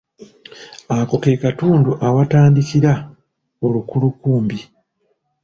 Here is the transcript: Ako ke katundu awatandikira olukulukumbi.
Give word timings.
Ako 0.97 1.15
ke 1.23 1.31
katundu 1.41 1.91
awatandikira 2.07 2.91
olukulukumbi. 3.65 4.59